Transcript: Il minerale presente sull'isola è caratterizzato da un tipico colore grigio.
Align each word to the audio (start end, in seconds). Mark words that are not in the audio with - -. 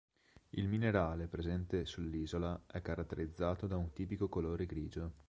Il 0.49 0.67
minerale 0.67 1.27
presente 1.27 1.85
sull'isola 1.85 2.63
è 2.65 2.81
caratterizzato 2.81 3.67
da 3.67 3.77
un 3.77 3.93
tipico 3.93 4.29
colore 4.29 4.65
grigio. 4.65 5.11